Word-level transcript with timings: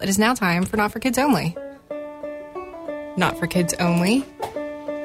It 0.00 0.08
is 0.08 0.16
now 0.16 0.32
time 0.32 0.64
for 0.64 0.76
Not 0.76 0.92
for 0.92 1.00
Kids 1.00 1.18
Only. 1.18 1.56
Not 3.16 3.36
for 3.36 3.48
Kids 3.48 3.74
Only 3.80 4.24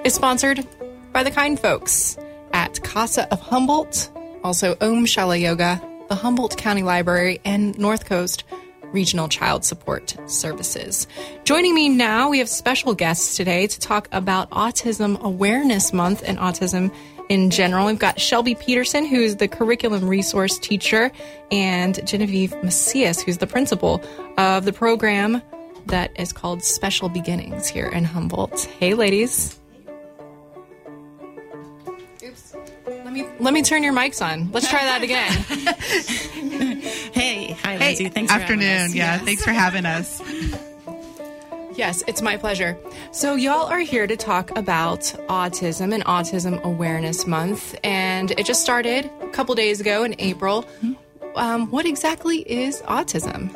is 0.05 0.13
sponsored 0.13 0.67
by 1.11 1.23
the 1.23 1.31
kind 1.31 1.59
folks 1.59 2.15
at 2.51 2.83
Casa 2.83 3.27
of 3.33 3.41
Humboldt, 3.41 4.11
also 4.43 4.77
Om 4.81 5.07
Shala 5.07 5.41
Yoga, 5.41 5.81
the 6.09 6.15
Humboldt 6.15 6.57
County 6.57 6.83
Library, 6.83 7.41
and 7.43 7.75
North 7.79 8.05
Coast 8.05 8.43
Regional 8.83 9.27
Child 9.27 9.65
Support 9.65 10.15
Services. 10.27 11.07
Joining 11.43 11.73
me 11.73 11.89
now, 11.89 12.29
we 12.29 12.37
have 12.37 12.47
special 12.47 12.93
guests 12.93 13.35
today 13.35 13.65
to 13.65 13.79
talk 13.79 14.07
about 14.11 14.51
Autism 14.51 15.19
Awareness 15.21 15.91
Month 15.91 16.21
and 16.23 16.37
autism 16.37 16.93
in 17.29 17.49
general. 17.49 17.85
We've 17.87 17.99
got 17.99 18.19
Shelby 18.19 18.55
Peterson, 18.55 19.05
who's 19.05 19.37
the 19.37 19.47
curriculum 19.47 20.07
resource 20.07 20.57
teacher, 20.59 21.11
and 21.51 22.05
Genevieve 22.07 22.51
Macias, 22.63 23.21
who's 23.21 23.37
the 23.37 23.47
principal 23.47 24.03
of 24.37 24.65
the 24.65 24.73
program 24.73 25.41
that 25.87 26.11
is 26.19 26.31
called 26.33 26.63
Special 26.63 27.09
Beginnings 27.09 27.67
here 27.67 27.87
in 27.87 28.03
Humboldt. 28.05 28.65
Hey, 28.79 28.93
ladies. 28.93 29.59
Oops. 32.23 32.55
Let 32.87 33.11
me 33.13 33.25
let 33.39 33.53
me 33.53 33.61
turn 33.61 33.83
your 33.83 33.93
mics 33.93 34.25
on. 34.25 34.49
Let's 34.51 34.69
try 34.69 34.83
that 34.83 35.03
again. 35.03 35.31
hey, 37.13 37.51
hi, 37.61 37.77
Lindsay. 37.77 38.09
Thanks 38.09 38.31
afternoon. 38.31 38.91
for 38.91 38.95
yeah, 38.97 39.15
Yes. 39.15 39.25
thanks 39.25 39.43
for 39.43 39.51
having 39.51 39.85
us. 39.85 40.21
Yes, 41.75 42.03
it's 42.07 42.21
my 42.21 42.37
pleasure. 42.37 42.77
So, 43.11 43.35
y'all 43.35 43.67
are 43.67 43.79
here 43.79 44.05
to 44.05 44.15
talk 44.15 44.55
about 44.55 44.99
autism 45.27 45.93
and 45.93 46.05
Autism 46.05 46.61
Awareness 46.63 47.25
Month, 47.25 47.75
and 47.83 48.31
it 48.31 48.45
just 48.45 48.61
started 48.61 49.09
a 49.21 49.29
couple 49.29 49.55
days 49.55 49.81
ago 49.81 50.03
in 50.03 50.15
April. 50.19 50.65
Um, 51.35 51.71
what 51.71 51.85
exactly 51.85 52.39
is 52.39 52.81
autism? 52.83 53.55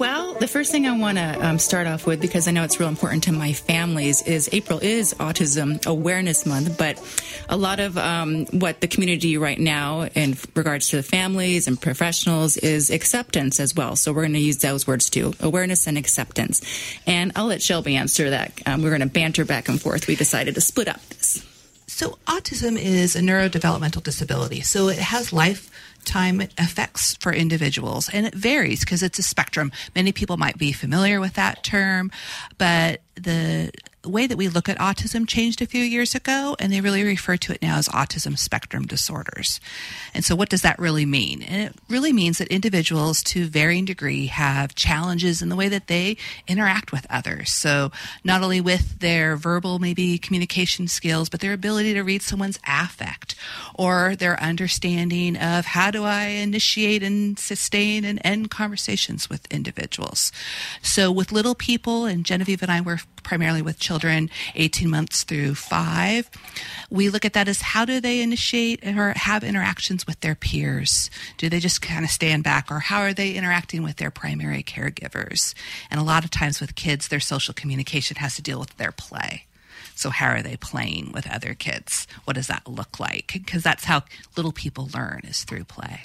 Well, 0.00 0.32
the 0.32 0.48
first 0.48 0.72
thing 0.72 0.86
I 0.86 0.96
want 0.96 1.18
to 1.18 1.46
um, 1.46 1.58
start 1.58 1.86
off 1.86 2.06
with, 2.06 2.22
because 2.22 2.48
I 2.48 2.52
know 2.52 2.64
it's 2.64 2.80
real 2.80 2.88
important 2.88 3.24
to 3.24 3.32
my 3.32 3.52
families, 3.52 4.22
is 4.22 4.48
April 4.50 4.78
is 4.78 5.12
Autism 5.12 5.84
Awareness 5.84 6.46
Month, 6.46 6.78
but 6.78 6.98
a 7.50 7.56
lot 7.58 7.80
of 7.80 7.98
um, 7.98 8.46
what 8.46 8.80
the 8.80 8.88
community 8.88 9.36
right 9.36 9.58
now, 9.58 10.06
in 10.06 10.38
regards 10.54 10.88
to 10.88 10.96
the 10.96 11.02
families 11.02 11.68
and 11.68 11.78
professionals, 11.78 12.56
is 12.56 12.88
acceptance 12.88 13.60
as 13.60 13.74
well. 13.74 13.94
So 13.94 14.14
we're 14.14 14.22
going 14.22 14.32
to 14.32 14.38
use 14.38 14.56
those 14.56 14.86
words 14.86 15.10
too 15.10 15.34
awareness 15.38 15.86
and 15.86 15.98
acceptance. 15.98 16.62
And 17.06 17.32
I'll 17.36 17.48
let 17.48 17.60
Shelby 17.60 17.96
answer 17.96 18.30
that. 18.30 18.54
Um, 18.64 18.82
we're 18.82 18.88
going 18.88 19.02
to 19.02 19.06
banter 19.06 19.44
back 19.44 19.68
and 19.68 19.78
forth. 19.78 20.06
We 20.06 20.16
decided 20.16 20.54
to 20.54 20.62
split 20.62 20.88
up 20.88 21.06
this. 21.10 21.46
So, 21.88 22.16
autism 22.26 22.78
is 22.80 23.16
a 23.16 23.20
neurodevelopmental 23.20 24.02
disability. 24.02 24.62
So, 24.62 24.88
it 24.88 24.98
has 24.98 25.30
lifetime 26.00 26.40
effects 26.56 27.14
for 27.20 27.32
individuals, 27.32 28.08
and 28.12 28.26
it 28.26 28.34
varies 28.34 28.80
because 28.80 29.02
it's 29.02 29.18
a 29.18 29.22
spectrum. 29.22 29.70
Many 29.94 30.12
people 30.12 30.36
might 30.38 30.56
be 30.56 30.72
familiar 30.72 31.20
with 31.20 31.34
that 31.34 31.62
term, 31.62 32.10
but 32.56 33.02
the 33.16 33.70
way 34.08 34.26
that 34.26 34.38
we 34.38 34.48
look 34.48 34.68
at 34.68 34.78
autism 34.78 35.28
changed 35.28 35.60
a 35.60 35.66
few 35.66 35.82
years 35.82 36.14
ago, 36.14 36.56
and 36.58 36.72
they 36.72 36.80
really 36.80 37.02
refer 37.02 37.36
to 37.36 37.52
it 37.52 37.60
now 37.60 37.76
as 37.76 37.88
autism 37.88 38.38
spectrum 38.38 38.86
disorders. 38.86 39.60
And 40.14 40.24
so, 40.24 40.34
what 40.34 40.48
does 40.48 40.62
that 40.62 40.78
really 40.78 41.04
mean? 41.04 41.42
And 41.42 41.62
it 41.62 41.74
really 41.88 42.12
means 42.12 42.38
that 42.38 42.48
individuals, 42.48 43.22
to 43.24 43.46
varying 43.46 43.84
degree, 43.84 44.26
have 44.26 44.74
challenges 44.74 45.42
in 45.42 45.50
the 45.50 45.56
way 45.56 45.68
that 45.68 45.86
they 45.86 46.16
interact 46.48 46.92
with 46.92 47.06
others. 47.10 47.52
So, 47.52 47.92
not 48.24 48.42
only 48.42 48.60
with 48.60 49.00
their 49.00 49.36
verbal, 49.36 49.78
maybe 49.78 50.16
communication 50.16 50.88
skills, 50.88 51.28
but 51.28 51.40
their 51.40 51.52
ability 51.52 51.92
to 51.94 52.02
read 52.02 52.22
someone's 52.22 52.58
affect 52.66 53.34
or 53.74 54.16
their 54.16 54.40
understanding 54.40 55.36
of 55.36 55.66
how 55.66 55.90
do 55.90 56.04
I 56.04 56.24
initiate 56.26 57.02
and 57.02 57.38
sustain 57.38 58.06
and 58.06 58.18
end 58.24 58.50
conversations 58.50 59.28
with 59.28 59.46
individuals. 59.52 60.32
So, 60.80 61.12
with 61.12 61.32
little 61.32 61.54
people, 61.54 62.06
and 62.06 62.24
Genevieve 62.24 62.62
and 62.62 62.72
I 62.72 62.80
were 62.80 63.00
primarily 63.22 63.60
with 63.60 63.78
children 63.78 63.89
18 64.54 64.88
months 64.88 65.24
through 65.24 65.54
five, 65.54 66.30
we 66.90 67.08
look 67.08 67.24
at 67.24 67.32
that 67.32 67.48
as 67.48 67.60
how 67.60 67.84
do 67.84 68.00
they 68.00 68.20
initiate 68.22 68.86
or 68.86 69.12
have 69.16 69.42
interactions 69.42 70.06
with 70.06 70.20
their 70.20 70.34
peers? 70.34 71.10
Do 71.38 71.48
they 71.48 71.60
just 71.60 71.82
kind 71.82 72.04
of 72.04 72.10
stand 72.10 72.44
back, 72.44 72.70
or 72.70 72.80
how 72.80 73.00
are 73.00 73.12
they 73.14 73.34
interacting 73.34 73.82
with 73.82 73.96
their 73.96 74.10
primary 74.10 74.62
caregivers? 74.62 75.54
And 75.90 76.00
a 76.00 76.04
lot 76.04 76.24
of 76.24 76.30
times 76.30 76.60
with 76.60 76.74
kids, 76.74 77.08
their 77.08 77.20
social 77.20 77.54
communication 77.54 78.16
has 78.16 78.36
to 78.36 78.42
deal 78.42 78.60
with 78.60 78.76
their 78.76 78.92
play. 78.92 79.46
So, 79.94 80.10
how 80.10 80.28
are 80.28 80.42
they 80.42 80.56
playing 80.56 81.12
with 81.12 81.30
other 81.30 81.54
kids? 81.54 82.06
What 82.24 82.34
does 82.36 82.46
that 82.46 82.66
look 82.66 82.98
like? 82.98 83.32
Because 83.32 83.62
that's 83.62 83.84
how 83.84 84.04
little 84.36 84.52
people 84.52 84.88
learn 84.94 85.22
is 85.24 85.44
through 85.44 85.64
play. 85.64 86.02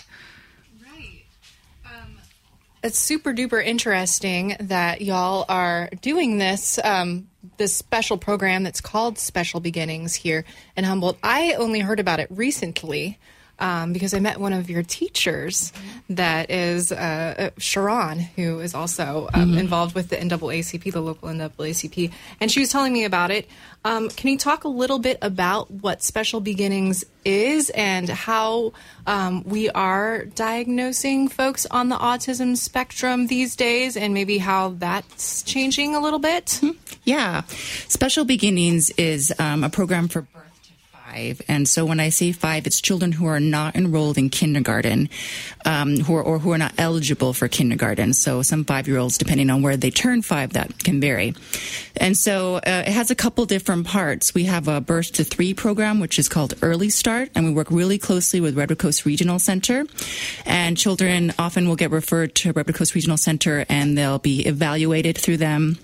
It's 2.86 3.00
super 3.00 3.34
duper 3.34 3.66
interesting 3.66 4.56
that 4.60 5.02
y'all 5.02 5.46
are 5.50 5.90
doing 6.04 6.38
this 6.38 6.78
um, 6.84 7.28
this 7.58 7.74
special 7.74 8.16
program 8.20 8.62
that's 8.62 8.80
called 8.80 9.18
Special 9.18 9.60
Beginnings 9.60 10.14
here 10.14 10.46
in 10.78 10.84
Humboldt. 10.84 11.18
I 11.24 11.54
only 11.54 11.80
heard 11.80 12.00
about 12.00 12.20
it 12.20 12.28
recently 12.30 13.18
um, 13.60 13.94
because 13.94 14.14
I 14.14 14.20
met 14.20 14.40
one 14.40 14.54
of 14.54 14.70
your 14.70 14.84
teachers 14.84 15.72
that 16.10 16.52
is 16.52 16.92
uh, 16.92 16.96
uh, 16.96 17.50
Sharon, 17.58 18.20
who 18.20 18.60
is 18.60 18.74
also 18.74 19.30
um, 19.34 19.58
involved 19.58 19.96
with 19.96 20.10
the 20.10 20.18
NAACP, 20.18 20.92
the 20.92 21.02
local 21.02 21.30
NAACP, 21.30 22.12
and 22.40 22.52
she 22.52 22.60
was 22.60 22.70
telling 22.70 22.94
me 22.94 23.06
about 23.06 23.32
it. 23.32 23.48
Um, 23.84 24.10
can 24.10 24.32
you 24.32 24.38
talk 24.38 24.64
a 24.64 24.68
little 24.68 25.00
bit 25.00 25.18
about 25.22 25.70
what 25.70 26.02
Special 26.02 26.42
Beginnings 26.42 27.06
is 27.24 27.70
and 27.70 28.10
how 28.10 28.74
um, 29.06 29.44
we 29.44 29.70
are 29.70 30.26
diagnosing 30.26 31.28
folks 31.28 31.66
on 31.68 31.90
the 31.90 31.96
autism 31.98 32.58
spectrum 32.58 33.28
these 33.28 33.56
days, 33.56 33.96
and 33.96 34.14
maybe 34.14 34.38
how 34.38 34.70
that's 34.70 35.44
changing 35.44 35.96
a 35.96 36.00
little 36.00 36.20
bit? 36.20 36.60
Yeah. 37.04 37.44
Special 37.88 38.26
Beginnings 38.26 38.90
is 38.98 39.32
um, 39.38 39.64
a 39.64 39.70
program 39.70 40.08
for 40.08 40.22
birth 40.22 40.45
five. 41.16 41.42
And 41.48 41.68
so 41.68 41.86
when 41.86 42.00
I 42.00 42.10
say 42.10 42.32
five, 42.32 42.68
it's 42.68 42.82
children 42.82 43.12
who 43.12 43.26
are 43.28 43.40
not 43.40 43.76
enrolled 43.76 44.18
in 44.18 44.30
kindergarten 44.30 45.10
um, 45.66 45.98
who 45.98 46.16
are, 46.16 46.24
or 46.24 46.40
who 46.40 46.52
are 46.52 46.58
not 46.58 46.74
eligible 46.78 47.34
for 47.34 47.48
kindergarten. 47.48 48.14
So 48.14 48.42
some 48.42 48.66
five 48.66 48.88
year 48.88 48.98
olds, 48.98 49.18
depending 49.18 49.50
on 49.50 49.62
where 49.62 49.78
they 49.78 49.92
turn 49.92 50.22
five, 50.22 50.54
that 50.54 50.84
can 50.84 51.00
vary. 51.00 51.34
And 51.98 52.18
so 52.18 52.56
uh, 52.56 52.84
it 52.86 52.92
has 52.92 53.12
a 53.12 53.16
couple 53.16 53.46
different 53.46 53.88
parts. 53.88 54.34
We 54.34 54.46
have 54.46 54.68
a 54.68 54.82
birth 54.82 55.14
to 55.14 55.24
three 55.24 55.54
program, 55.54 56.00
which 56.00 56.20
is 56.20 56.28
called 56.28 56.54
Early 56.62 56.90
Start, 56.90 57.30
and 57.36 57.46
we 57.46 57.54
work 57.54 57.72
really 57.72 57.98
closely 57.98 58.42
with 58.42 58.58
Redwood 58.58 58.80
Coast 58.80 59.06
Regional 59.06 59.40
Center. 59.40 59.86
And 60.46 60.78
children 60.78 61.34
often 61.40 61.68
will 61.68 61.76
get 61.76 61.92
referred 61.92 62.36
to 62.36 62.52
Redwood 62.52 62.76
Coast 62.76 62.96
Regional 62.96 63.18
Center 63.18 63.66
and 63.70 63.98
they'll 63.98 64.20
be 64.20 64.46
evaluated 64.46 65.18
through 65.18 65.38
them. 65.38 65.78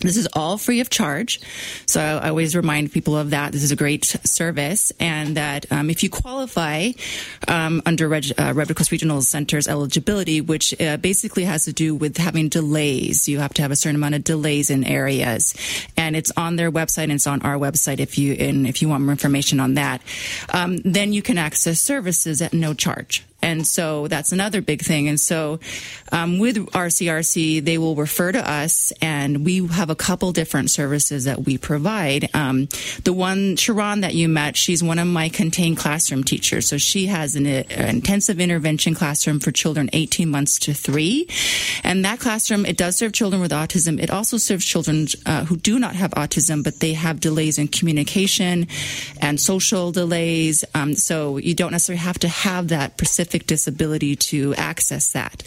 This 0.00 0.16
is 0.16 0.28
all 0.34 0.58
free 0.58 0.80
of 0.80 0.90
charge. 0.90 1.40
So 1.86 2.00
I 2.00 2.28
always 2.28 2.54
remind 2.54 2.92
people 2.92 3.16
of 3.16 3.30
that. 3.30 3.52
This 3.52 3.62
is 3.62 3.70
a 3.70 3.76
great 3.76 4.04
service 4.04 4.92
and 5.00 5.36
that 5.36 5.70
um, 5.72 5.90
if 5.90 6.02
you 6.02 6.10
qualify 6.10 6.90
um, 7.48 7.82
under 7.86 8.08
Reg- 8.08 8.32
uh, 8.38 8.52
Redwood 8.54 8.76
Coast 8.76 8.92
Regional 8.92 9.22
Center's 9.22 9.66
eligibility, 9.66 10.40
which 10.40 10.78
uh, 10.80 10.96
basically 10.98 11.44
has 11.44 11.64
to 11.64 11.72
do 11.72 11.94
with 11.94 12.16
having 12.18 12.48
delays, 12.48 13.28
you 13.28 13.38
have 13.38 13.54
to 13.54 13.62
have 13.62 13.70
a 13.70 13.76
certain 13.76 13.96
amount 13.96 14.14
of 14.14 14.24
delays 14.24 14.70
in 14.70 14.84
areas. 14.84 15.54
And 15.96 16.14
it's 16.14 16.32
on 16.36 16.56
their 16.56 16.70
website 16.70 17.04
and 17.04 17.12
it's 17.12 17.26
on 17.26 17.42
our 17.42 17.56
website 17.56 18.00
if 18.00 18.18
you, 18.18 18.34
and 18.34 18.66
if 18.66 18.82
you 18.82 18.88
want 18.88 19.04
more 19.04 19.12
information 19.12 19.60
on 19.60 19.74
that. 19.74 20.02
Um, 20.52 20.78
then 20.78 21.12
you 21.12 21.22
can 21.22 21.38
access 21.38 21.80
services 21.80 22.42
at 22.42 22.52
no 22.52 22.74
charge. 22.74 23.24
And 23.46 23.64
so 23.64 24.08
that's 24.08 24.32
another 24.32 24.60
big 24.60 24.82
thing. 24.82 25.06
And 25.08 25.20
so 25.20 25.60
um, 26.10 26.38
with 26.40 26.56
RCRC, 26.56 27.64
they 27.64 27.78
will 27.78 27.94
refer 27.94 28.32
to 28.32 28.50
us, 28.50 28.92
and 29.00 29.44
we 29.44 29.64
have 29.68 29.88
a 29.88 29.94
couple 29.94 30.32
different 30.32 30.70
services 30.70 31.24
that 31.24 31.44
we 31.44 31.56
provide. 31.56 32.28
Um, 32.34 32.68
the 33.04 33.12
one, 33.12 33.54
Sharon, 33.56 34.00
that 34.00 34.14
you 34.14 34.28
met, 34.28 34.56
she's 34.56 34.82
one 34.82 34.98
of 34.98 35.06
my 35.06 35.28
contained 35.28 35.76
classroom 35.76 36.24
teachers. 36.24 36.68
So 36.68 36.76
she 36.76 37.06
has 37.06 37.36
an, 37.36 37.46
uh, 37.46 37.62
intensive 37.70 38.40
intervention 38.40 38.94
classroom 38.94 39.38
for 39.38 39.52
children 39.52 39.90
18 39.92 40.28
months 40.28 40.58
to 40.60 40.74
three. 40.74 41.28
And 41.84 42.04
that 42.04 42.18
classroom, 42.18 42.66
it 42.66 42.76
does 42.76 42.98
serve 42.98 43.12
children 43.12 43.40
with 43.40 43.52
autism. 43.52 44.00
It 44.02 44.10
also 44.10 44.38
serves 44.38 44.64
children 44.64 45.06
uh, 45.24 45.44
who 45.44 45.56
do 45.56 45.78
not 45.78 45.94
have 45.94 46.10
autism, 46.12 46.64
but 46.64 46.80
they 46.80 46.94
have 46.94 47.20
delays 47.20 47.58
in 47.58 47.68
communication 47.68 48.66
and 49.20 49.40
social 49.40 49.92
delays. 49.92 50.64
Um, 50.74 50.94
so 50.94 51.36
you 51.36 51.54
don't 51.54 51.72
necessarily 51.72 52.00
have 52.00 52.18
to 52.20 52.28
have 52.28 52.68
that 52.68 52.92
specific 52.92 53.35
disability 53.44 54.16
to 54.16 54.54
access 54.54 55.12
that. 55.12 55.42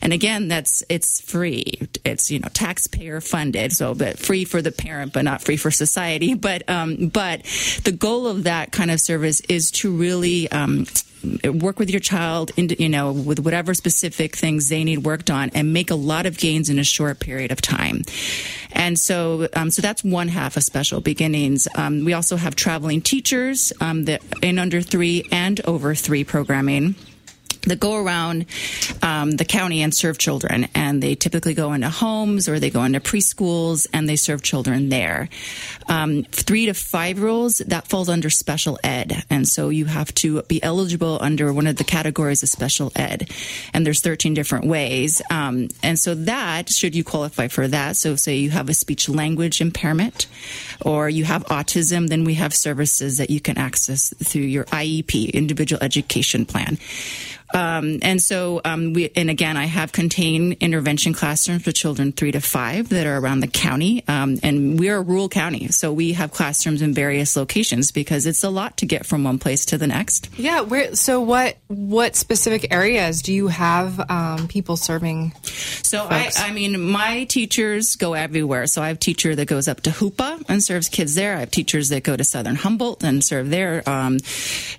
And 0.00 0.12
again, 0.12 0.48
that's 0.48 0.82
it's 0.88 1.20
free. 1.20 1.88
It's 2.04 2.30
you 2.30 2.38
know 2.38 2.48
taxpayer 2.52 3.20
funded, 3.20 3.72
so 3.72 3.94
but 3.94 4.18
free 4.18 4.44
for 4.44 4.62
the 4.62 4.72
parent, 4.72 5.12
but 5.12 5.24
not 5.24 5.42
free 5.42 5.56
for 5.56 5.70
society. 5.70 6.34
But 6.34 6.68
um, 6.68 7.08
but 7.08 7.42
the 7.84 7.92
goal 7.92 8.26
of 8.26 8.44
that 8.44 8.72
kind 8.72 8.90
of 8.90 9.00
service 9.00 9.40
is 9.42 9.70
to 9.72 9.90
really 9.90 10.50
um, 10.50 10.86
work 11.44 11.78
with 11.78 11.90
your 11.90 12.00
child 12.00 12.50
you 12.56 12.88
know 12.88 13.12
with 13.12 13.40
whatever 13.40 13.74
specific 13.74 14.36
things 14.36 14.68
they 14.68 14.84
need 14.84 14.98
worked 14.98 15.30
on 15.30 15.50
and 15.54 15.72
make 15.72 15.90
a 15.90 15.94
lot 15.94 16.26
of 16.26 16.38
gains 16.38 16.68
in 16.68 16.78
a 16.78 16.84
short 16.84 17.20
period 17.20 17.50
of 17.50 17.60
time 17.60 18.02
and 18.72 18.98
so 18.98 19.48
um, 19.54 19.70
so 19.70 19.80
that's 19.80 20.04
one 20.04 20.28
half 20.28 20.56
of 20.56 20.62
special 20.62 21.00
beginnings 21.00 21.66
um, 21.76 22.04
we 22.04 22.12
also 22.12 22.36
have 22.36 22.54
traveling 22.54 23.00
teachers 23.00 23.72
um, 23.80 24.04
that 24.04 24.22
in 24.42 24.58
under 24.58 24.80
three 24.80 25.26
and 25.32 25.60
over 25.66 25.94
three 25.94 26.24
programming 26.24 26.94
that 27.66 27.80
go 27.80 27.96
around 27.96 28.46
um, 29.02 29.32
the 29.32 29.44
county 29.44 29.82
and 29.82 29.94
serve 29.94 30.18
children. 30.18 30.68
And 30.74 31.02
they 31.02 31.14
typically 31.14 31.54
go 31.54 31.72
into 31.72 31.88
homes 31.88 32.48
or 32.48 32.58
they 32.58 32.70
go 32.70 32.84
into 32.84 33.00
preschools 33.00 33.86
and 33.92 34.08
they 34.08 34.16
serve 34.16 34.42
children 34.42 34.88
there. 34.88 35.28
Um, 35.88 36.24
three 36.24 36.66
to 36.66 36.74
five 36.74 37.18
year 37.18 37.28
olds, 37.28 37.58
that 37.58 37.88
falls 37.88 38.08
under 38.08 38.30
special 38.30 38.78
ed. 38.82 39.24
And 39.30 39.48
so 39.48 39.68
you 39.68 39.86
have 39.86 40.12
to 40.14 40.42
be 40.42 40.62
eligible 40.62 41.18
under 41.20 41.52
one 41.52 41.66
of 41.66 41.76
the 41.76 41.84
categories 41.84 42.42
of 42.42 42.48
special 42.48 42.92
ed. 42.96 43.30
And 43.72 43.86
there's 43.86 44.00
13 44.00 44.34
different 44.34 44.66
ways. 44.66 45.22
Um, 45.30 45.68
and 45.82 45.98
so 45.98 46.14
that, 46.14 46.68
should 46.68 46.94
you 46.94 47.04
qualify 47.04 47.48
for 47.48 47.68
that, 47.68 47.96
so 47.96 48.16
say 48.16 48.36
you 48.36 48.50
have 48.50 48.68
a 48.68 48.74
speech 48.74 49.08
language 49.08 49.60
impairment 49.60 50.26
or 50.80 51.08
you 51.08 51.24
have 51.24 51.44
autism, 51.46 52.08
then 52.08 52.24
we 52.24 52.34
have 52.34 52.54
services 52.54 53.18
that 53.18 53.30
you 53.30 53.40
can 53.40 53.58
access 53.58 54.12
through 54.22 54.42
your 54.42 54.64
IEP, 54.64 55.32
individual 55.32 55.82
education 55.82 56.46
plan. 56.46 56.78
Um, 57.52 57.98
and 58.02 58.22
so, 58.22 58.60
um, 58.64 58.94
we, 58.94 59.10
and 59.14 59.30
again, 59.30 59.56
I 59.56 59.66
have 59.66 59.92
contained 59.92 60.54
intervention 60.60 61.12
classrooms 61.12 61.62
for 61.62 61.72
children 61.72 62.12
three 62.12 62.32
to 62.32 62.40
five 62.40 62.88
that 62.88 63.06
are 63.06 63.18
around 63.18 63.40
the 63.40 63.46
county. 63.46 64.02
Um, 64.08 64.38
and 64.42 64.78
we're 64.78 64.96
a 64.96 65.02
rural 65.02 65.28
county, 65.28 65.68
so 65.68 65.92
we 65.92 66.14
have 66.14 66.32
classrooms 66.32 66.82
in 66.82 66.94
various 66.94 67.36
locations 67.36 67.92
because 67.92 68.26
it's 68.26 68.42
a 68.42 68.50
lot 68.50 68.78
to 68.78 68.86
get 68.86 69.06
from 69.06 69.24
one 69.24 69.38
place 69.38 69.66
to 69.66 69.78
the 69.78 69.86
next. 69.86 70.30
Yeah. 70.36 70.62
Where, 70.62 70.94
so, 70.96 71.20
what 71.20 71.56
what 71.68 72.16
specific 72.16 72.72
areas 72.72 73.22
do 73.22 73.32
you 73.32 73.48
have 73.48 74.10
um, 74.10 74.48
people 74.48 74.76
serving? 74.76 75.32
So, 75.44 76.06
I, 76.08 76.30
I, 76.36 76.52
mean, 76.52 76.80
my 76.80 77.24
teachers 77.24 77.96
go 77.96 78.14
everywhere. 78.14 78.66
So, 78.66 78.82
I 78.82 78.88
have 78.88 78.96
a 78.96 79.00
teacher 79.00 79.34
that 79.36 79.46
goes 79.46 79.68
up 79.68 79.82
to 79.82 79.90
Hoopa 79.90 80.42
and 80.48 80.62
serves 80.62 80.88
kids 80.88 81.14
there. 81.14 81.36
I 81.36 81.40
have 81.40 81.50
teachers 81.50 81.90
that 81.90 82.02
go 82.02 82.16
to 82.16 82.24
Southern 82.24 82.56
Humboldt 82.56 83.04
and 83.04 83.22
serve 83.22 83.50
there, 83.50 83.88
um, 83.88 84.18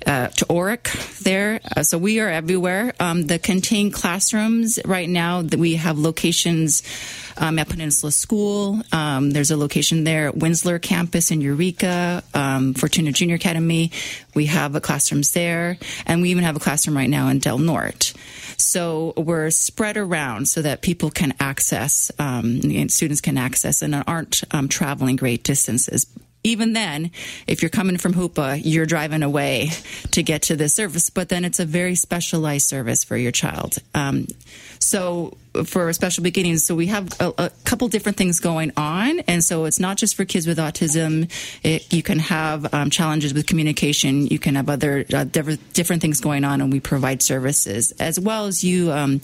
uh, 0.05 0.27
to 0.27 0.45
Orick 0.45 1.19
there. 1.19 1.61
Uh, 1.75 1.83
so, 1.83 1.97
we 1.97 2.19
are 2.19 2.29
everywhere 2.29 2.54
everywhere. 2.55 2.93
Um, 3.01 3.23
the 3.23 3.37
contained 3.37 3.91
classrooms 3.91 4.79
right 4.85 5.09
now 5.09 5.41
that 5.41 5.59
we 5.59 5.75
have 5.75 5.99
locations 5.99 6.83
um, 7.35 7.59
at 7.59 7.67
Peninsula 7.67 8.13
School. 8.13 8.81
Um, 8.93 9.31
there's 9.31 9.51
a 9.51 9.57
location 9.57 10.05
there 10.05 10.29
at 10.29 10.35
Winsler 10.35 10.81
campus 10.81 11.31
in 11.31 11.41
Eureka, 11.41 12.23
um, 12.33 12.73
Fortuna 12.73 13.11
Junior 13.11 13.35
Academy. 13.35 13.91
We 14.35 14.45
have 14.45 14.73
a 14.73 14.79
classrooms 14.79 15.33
there, 15.33 15.77
and 16.05 16.21
we 16.21 16.29
even 16.29 16.45
have 16.45 16.55
a 16.55 16.61
classroom 16.61 16.95
right 16.95 17.09
now 17.09 17.27
in 17.27 17.39
Del 17.39 17.57
Norte. 17.57 18.13
So 18.55 19.13
we're 19.17 19.49
spread 19.49 19.97
around 19.97 20.47
so 20.47 20.61
that 20.61 20.81
people 20.81 21.11
can 21.11 21.33
access, 21.41 22.09
um, 22.19 22.87
students 22.87 23.19
can 23.19 23.37
access, 23.37 23.81
and 23.81 24.01
aren't 24.07 24.43
um, 24.51 24.69
traveling 24.69 25.17
great 25.17 25.43
distances 25.43 26.07
even 26.45 26.73
then, 26.73 27.11
if 27.47 27.61
you're 27.61 27.69
coming 27.69 27.97
from 27.97 28.13
Hoopa, 28.13 28.61
you're 28.63 28.85
driving 28.85 29.23
away 29.23 29.71
to 30.11 30.21
get 30.21 30.43
to 30.43 30.55
this 30.55 30.75
service, 30.75 31.09
but 31.09 31.29
then 31.29 31.43
it's 31.43 31.59
a 31.59 31.65
very 31.65 31.95
specialized 31.95 32.67
service 32.67 33.03
for 33.03 33.17
your 33.17 33.31
child. 33.31 33.77
Um, 33.95 34.27
so 34.79 35.35
for 35.65 35.91
special 35.93 36.23
beginnings, 36.23 36.63
so 36.65 36.75
we 36.75 36.87
have 36.87 37.19
a, 37.19 37.33
a, 37.37 37.51
couple 37.63 37.87
different 37.87 38.17
things 38.17 38.39
going 38.39 38.71
on, 38.77 39.21
and 39.21 39.43
so 39.43 39.65
it's 39.65 39.79
not 39.79 39.97
just 39.97 40.15
for 40.15 40.23
kids 40.23 40.45
with 40.45 40.59
autism. 40.59 41.31
It, 41.63 41.91
you 41.91 42.03
can 42.03 42.19
have 42.19 42.71
um, 42.73 42.89
challenges 42.89 43.33
with 43.33 43.47
communication. 43.47 44.27
You 44.27 44.37
can 44.37 44.55
have 44.55 44.69
other 44.69 45.05
uh, 45.13 45.23
different, 45.23 46.01
things 46.01 46.21
going 46.21 46.43
on, 46.43 46.61
and 46.61 46.71
we 46.71 46.79
provide 46.79 47.23
services 47.23 47.91
as 47.93 48.19
well 48.19 48.45
as 48.45 48.63
you. 48.63 48.91
Um, 48.91 49.21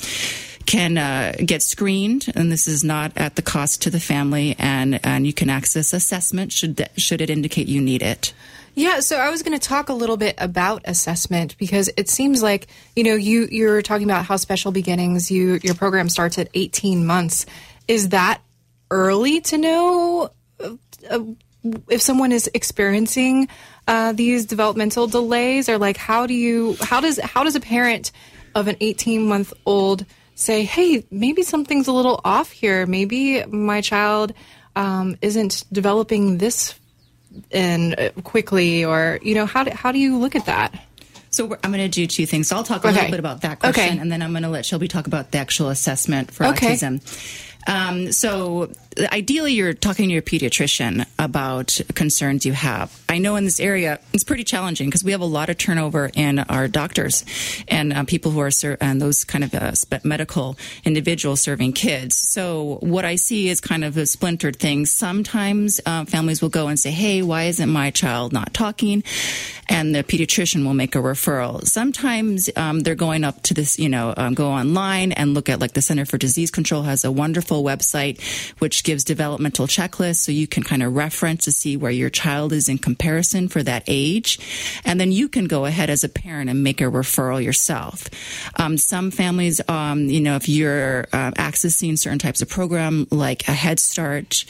can 0.66 0.98
uh, 0.98 1.34
get 1.46 1.62
screened, 1.62 2.32
and 2.36 2.52
this 2.52 2.68
is 2.68 2.84
not 2.84 3.12
at 3.16 3.36
the 3.36 3.42
cost 3.42 3.82
to 3.84 3.90
the 3.90 4.00
family, 4.00 4.56
and, 4.60 5.00
and 5.06 5.26
you 5.26 5.34
can 5.34 5.50
access 5.50 5.94
assessment 5.94 6.52
should 6.52 6.90
should 6.98 7.22
it 7.22 7.30
indicate 7.30 7.68
you 7.68 7.82
need 7.82 8.02
it. 8.02 8.34
Yeah, 8.74 9.02
so 9.02 9.18
I 9.18 9.30
was 9.30 9.44
going 9.44 9.58
to 9.58 9.68
talk 9.68 9.90
a 9.90 9.94
little 9.94 10.16
bit 10.16 10.36
about 10.38 10.84
assessment 10.86 11.58
because 11.58 11.90
it 11.98 12.10
seems 12.10 12.42
like 12.42 12.68
you 12.96 13.04
know 13.04 13.16
you 13.16 13.48
you're 13.52 13.82
talking 13.82 14.10
about 14.10 14.26
how 14.26 14.38
special 14.38 14.72
beginnings 14.72 15.30
you 15.30 15.60
your 15.62 15.76
program 15.76 16.08
starts 16.08 16.38
at 16.38 16.50
18 16.54 17.06
months. 17.06 17.46
Is 17.88 18.10
that 18.10 18.42
early 18.90 19.42
to 19.42 19.58
know 19.58 20.30
uh, 20.60 21.20
if 21.90 22.02
someone 22.02 22.32
is 22.32 22.50
experiencing 22.54 23.50
uh, 23.88 24.14
these 24.14 24.46
developmental 24.46 25.08
delays, 25.08 25.68
or 25.68 25.78
like 25.78 25.98
how 25.98 26.26
do 26.26 26.34
you 26.34 26.78
how 26.82 27.02
does 27.02 27.20
how 27.20 27.44
does 27.44 27.56
a 27.56 27.60
parent 27.60 28.12
of 28.56 28.68
an 28.68 28.78
18 28.80 29.28
month 29.28 29.54
old 29.66 30.06
say, 30.42 30.64
hey, 30.64 31.06
maybe 31.12 31.44
something's 31.44 31.88
a 31.88 31.92
little 31.92 32.20
off 32.26 32.52
here. 32.52 32.86
Maybe 32.86 33.46
my 33.46 33.82
child 33.82 34.34
um, 34.76 35.18
isn't 35.22 35.64
developing 35.72 36.40
this 36.40 36.76
and 37.52 37.98
uh, 37.98 38.10
quickly, 38.24 38.84
or 38.84 39.20
you 39.22 39.36
know, 39.36 39.46
how 39.46 39.64
do, 39.64 39.72
how 39.72 39.92
do 39.92 40.00
you 40.00 40.18
look 40.18 40.36
at 40.36 40.48
that? 40.48 40.74
So 41.30 41.46
I'm 41.64 41.72
going 41.72 41.84
to 41.84 41.88
do 41.88 42.08
two 42.08 42.26
things. 42.26 42.50
So 42.50 42.58
I'll 42.58 42.64
talk 42.64 42.84
a 42.84 42.90
okay. 42.90 42.96
little 42.96 43.12
bit 43.12 43.20
about 43.20 43.42
that 43.42 43.60
question, 43.60 43.84
okay. 43.84 43.98
and 43.98 44.12
then 44.12 44.22
I'm 44.22 44.32
going 44.32 44.44
to 44.44 44.50
let 44.50 44.66
Shelby 44.66 44.90
talk 44.90 45.08
about 45.08 45.32
the 45.32 45.38
actual 45.38 45.70
assessment 45.70 46.32
for 46.32 46.46
okay. 46.48 46.74
autism. 46.74 47.00
Um, 47.68 48.12
so 48.12 48.72
ideally, 49.12 49.54
you're 49.54 49.74
talking 49.74 50.10
to 50.10 50.14
your 50.14 50.22
pediatrician 50.22 51.06
about 51.18 51.80
concerns 51.96 52.46
you 52.46 52.54
have. 52.54 52.98
I 53.08 53.20
know 53.20 53.36
in 53.36 53.46
this 53.46 53.60
area 53.60 54.00
it's 54.14 54.24
pretty 54.24 54.44
challenging 54.44 54.88
because 54.88 55.04
we 55.04 55.12
have 55.12 55.22
a 55.22 55.26
lot 55.26 55.50
of 55.50 55.58
turnover 55.58 56.10
in 56.14 56.40
our 56.40 56.68
doctors 56.68 57.24
and 57.68 57.94
uh, 57.94 58.04
people 58.04 58.32
who 58.32 58.40
are 58.40 58.52
ser- 58.52 58.78
and 58.82 59.02
those 59.02 59.24
kind 59.24 59.44
of 59.44 59.54
uh, 59.54 59.72
medical 60.04 60.58
individuals 60.84 61.42
serving 61.42 61.74
kids. 61.74 62.18
So 62.18 62.78
what 62.82 63.06
I 63.06 63.16
see 63.16 63.50
is 63.50 63.62
kind 63.62 63.84
of 63.84 63.98
a 63.98 64.06
splintered 64.06 64.58
thing. 64.58 64.86
Sometimes 64.86 65.80
uh, 65.86 66.06
families 66.06 66.42
will 66.42 66.50
go 66.50 66.68
and 66.68 66.80
say, 66.80 66.92
"Hey, 66.92 67.22
why 67.22 67.44
isn't 67.44 67.70
my 67.70 67.92
child 67.92 68.34
not 68.34 68.54
talking?" 68.54 69.04
And 69.70 69.96
the 69.96 70.04
pediatrician 70.04 70.66
will 70.66 70.74
make 70.74 70.96
a 70.96 71.00
referral. 71.00 71.66
Sometimes 71.66 72.50
um, 72.58 72.82
they're 72.82 72.96
going 72.96 73.24
up 73.24 73.42
to 73.44 73.54
this, 73.54 73.80
you 73.80 73.88
know, 73.88 74.14
um, 74.18 74.34
go 74.34 74.50
online 74.50 75.14
and 75.14 75.34
look 75.34 75.48
at 75.48 75.60
like 75.60 75.74
the 75.74 75.82
Center 75.82 76.06
for 76.06 76.18
Disease 76.18 76.52
Control 76.52 76.84
has 76.84 77.06
a 77.06 77.12
wonderful 77.12 77.51
website 77.58 78.20
which 78.60 78.84
gives 78.84 79.04
developmental 79.04 79.68
checklists 79.68 80.18
so 80.18 80.32
you 80.32 80.48
can 80.48 80.64
kind 80.64 80.84
of 80.84 80.96
reference 80.96 81.46
to 81.46 81.52
see 81.52 81.78
where 81.78 81.92
your 81.92 82.10
child 82.10 82.54
is 82.54 82.70
in 82.70 82.78
comparison 82.78 83.48
for 83.48 83.64
that 83.64 83.84
age. 83.88 84.40
And 84.86 85.00
then 85.00 85.12
you 85.12 85.30
can 85.30 85.46
go 85.46 85.66
ahead 85.66 85.90
as 85.90 86.04
a 86.04 86.10
parent 86.10 86.50
and 86.50 86.64
make 86.64 86.82
a 86.82 86.86
referral 86.86 87.44
yourself. 87.44 88.08
Um, 88.56 88.78
some 88.78 89.12
families, 89.12 89.62
um, 89.68 90.06
you 90.06 90.22
know, 90.22 90.36
if 90.36 90.48
you're 90.48 91.08
uh, 91.14 91.32
accessing 91.32 91.98
certain 91.98 92.20
types 92.20 92.42
of 92.42 92.50
program 92.50 93.08
like 93.12 93.48
a 93.48 93.54
Head 93.54 93.80
Start, 93.80 94.46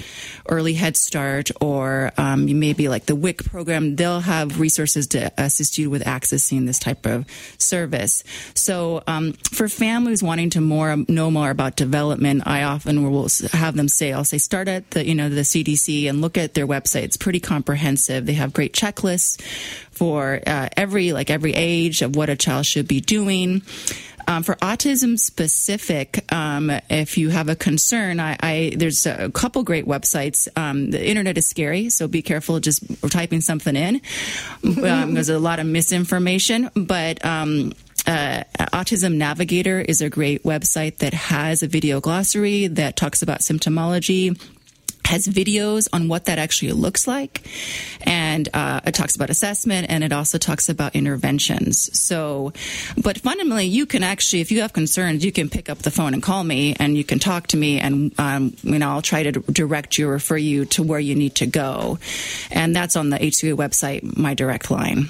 early 0.47 0.73
Head 0.73 0.97
Start, 0.97 1.51
or 1.61 2.11
um, 2.17 2.47
you 2.47 2.55
may 2.55 2.73
be 2.73 2.89
like 2.89 3.05
the 3.05 3.15
WIC 3.15 3.45
program, 3.45 3.95
they'll 3.95 4.19
have 4.19 4.59
resources 4.59 5.07
to 5.07 5.31
assist 5.37 5.77
you 5.77 5.89
with 5.89 6.03
accessing 6.03 6.65
this 6.65 6.79
type 6.79 7.05
of 7.05 7.25
service. 7.57 8.23
So 8.55 9.03
um, 9.07 9.33
for 9.33 9.67
families 9.67 10.21
wanting 10.21 10.49
to 10.51 10.61
more 10.61 10.95
know 11.07 11.31
more 11.31 11.49
about 11.49 11.75
development, 11.75 12.43
I 12.45 12.63
often 12.63 12.90
will 12.99 13.29
have 13.51 13.75
them 13.75 13.87
say, 13.87 14.13
I'll 14.13 14.23
say 14.23 14.37
start 14.37 14.67
at 14.67 14.91
the 14.91 15.05
you 15.05 15.15
know 15.15 15.29
the 15.29 15.41
CDC 15.41 16.09
and 16.09 16.21
look 16.21 16.37
at 16.37 16.53
their 16.53 16.67
website. 16.67 17.03
It's 17.03 17.17
pretty 17.17 17.39
comprehensive. 17.39 18.25
They 18.25 18.33
have 18.33 18.53
great 18.53 18.73
checklists 18.73 19.41
for 19.91 20.41
uh, 20.45 20.69
every 20.75 21.13
like 21.13 21.29
every 21.29 21.53
age 21.53 22.01
of 22.01 22.15
what 22.15 22.29
a 22.29 22.35
child 22.35 22.65
should 22.65 22.87
be 22.87 23.01
doing. 23.01 23.61
Um, 24.27 24.43
for 24.43 24.55
autism 24.55 25.19
specific, 25.19 26.31
um, 26.31 26.71
if 26.89 27.17
you 27.17 27.29
have 27.29 27.49
a 27.49 27.55
concern, 27.55 28.19
I, 28.19 28.37
I, 28.39 28.73
there's 28.77 29.05
a 29.05 29.29
couple 29.31 29.63
great 29.63 29.85
websites. 29.85 30.47
Um, 30.55 30.91
the 30.91 31.05
internet 31.05 31.37
is 31.37 31.47
scary, 31.47 31.89
so 31.89 32.07
be 32.07 32.21
careful 32.21 32.59
just 32.59 32.83
typing 33.09 33.41
something 33.41 33.75
in. 33.75 34.01
Um, 34.63 35.13
there's 35.15 35.29
a 35.29 35.39
lot 35.39 35.59
of 35.59 35.65
misinformation, 35.65 36.69
but 36.75 37.23
um, 37.25 37.73
uh, 38.11 38.43
Autism 38.73 39.15
Navigator 39.15 39.79
is 39.79 40.01
a 40.01 40.09
great 40.09 40.43
website 40.43 40.97
that 40.97 41.13
has 41.13 41.63
a 41.63 41.67
video 41.67 42.01
glossary 42.01 42.67
that 42.67 42.97
talks 42.97 43.21
about 43.21 43.39
symptomology 43.39 44.39
has 45.05 45.27
videos 45.27 45.89
on 45.91 46.07
what 46.07 46.25
that 46.25 46.37
actually 46.37 46.71
looks 46.71 47.07
like 47.07 47.45
and 48.03 48.47
uh, 48.53 48.79
it 48.85 48.93
talks 48.93 49.15
about 49.15 49.29
assessment 49.29 49.87
and 49.89 50.03
it 50.03 50.13
also 50.13 50.37
talks 50.37 50.69
about 50.69 50.95
interventions. 50.95 51.97
So 51.97 52.53
but 53.01 53.17
fundamentally 53.17 53.65
you 53.65 53.85
can 53.85 54.03
actually 54.03 54.41
if 54.41 54.51
you 54.51 54.61
have 54.61 54.73
concerns 54.73 55.25
you 55.25 55.31
can 55.31 55.49
pick 55.49 55.69
up 55.69 55.79
the 55.79 55.91
phone 55.91 56.13
and 56.13 56.21
call 56.23 56.43
me 56.43 56.75
and 56.79 56.97
you 56.97 57.03
can 57.03 57.19
talk 57.19 57.47
to 57.47 57.57
me 57.57 57.79
and 57.79 58.17
um, 58.19 58.55
you 58.63 58.79
know 58.79 58.89
i'll 58.89 59.01
try 59.01 59.23
to 59.23 59.31
direct 59.31 59.97
you 59.97 60.07
or 60.07 60.13
refer 60.13 60.37
you 60.37 60.65
to 60.65 60.83
where 60.83 60.99
you 60.99 61.15
need 61.15 61.35
to 61.35 61.45
go. 61.45 61.97
And 62.51 62.75
that's 62.75 62.95
on 62.95 63.09
the 63.09 63.17
HCA 63.17 63.55
website 63.55 64.17
my 64.17 64.33
direct 64.33 64.69
line 64.71 65.09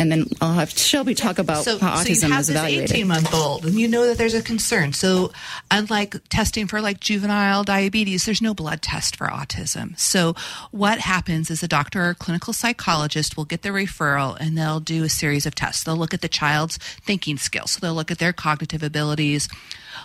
and 0.00 0.10
then 0.10 0.24
I'll 0.40 0.54
have 0.54 0.70
Shelby 0.70 1.14
talk 1.14 1.38
about 1.38 1.62
so, 1.62 1.78
how 1.78 1.96
autism 1.96 2.16
so 2.16 2.26
you 2.26 2.32
have 2.32 2.40
is 2.40 2.48
evaluated. 2.48 2.88
This 2.88 2.92
18 2.92 3.06
month 3.06 3.34
old, 3.34 3.66
and 3.66 3.78
you 3.78 3.86
know 3.86 4.06
that 4.06 4.16
there's 4.16 4.32
a 4.32 4.40
concern. 4.40 4.94
So, 4.94 5.30
unlike 5.70 6.16
testing 6.30 6.66
for 6.66 6.80
like 6.80 7.00
juvenile 7.00 7.64
diabetes, 7.64 8.24
there's 8.24 8.40
no 8.40 8.54
blood 8.54 8.80
test 8.80 9.14
for 9.14 9.26
autism. 9.26 9.98
So, 9.98 10.34
what 10.70 11.00
happens 11.00 11.50
is 11.50 11.62
a 11.62 11.68
doctor 11.68 12.02
or 12.08 12.14
clinical 12.14 12.54
psychologist 12.54 13.36
will 13.36 13.44
get 13.44 13.60
the 13.60 13.68
referral 13.68 14.38
and 14.40 14.56
they'll 14.56 14.80
do 14.80 15.04
a 15.04 15.10
series 15.10 15.44
of 15.44 15.54
tests. 15.54 15.84
They'll 15.84 15.98
look 15.98 16.14
at 16.14 16.22
the 16.22 16.28
child's 16.28 16.78
thinking 16.78 17.36
skills. 17.36 17.72
So, 17.72 17.80
they'll 17.80 17.94
look 17.94 18.10
at 18.10 18.18
their 18.18 18.32
cognitive 18.32 18.82
abilities, 18.82 19.50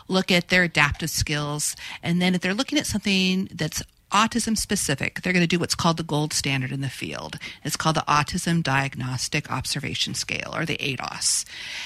look 0.09 0.29
at 0.29 0.49
their 0.49 0.63
adaptive 0.63 1.09
skills, 1.09 1.73
and 2.03 2.21
then 2.21 2.35
if 2.35 2.41
they're 2.41 2.53
looking 2.53 2.77
at 2.77 2.85
something 2.85 3.47
that's 3.53 3.81
autism 4.15 4.57
specific. 4.57 5.21
They're 5.21 5.33
going 5.33 5.43
to 5.43 5.47
do 5.47 5.59
what's 5.59 5.75
called 5.75 5.97
the 5.97 6.03
gold 6.03 6.31
standard 6.31 6.71
in 6.71 6.79
the 6.79 6.89
field. 6.89 7.37
It's 7.65 7.75
called 7.75 7.97
the 7.97 8.05
Autism 8.07 8.63
Diagnostic 8.63 9.51
Observation 9.51 10.13
Scale, 10.13 10.53
or 10.55 10.65
the 10.65 10.77
ADOS. 10.77 11.43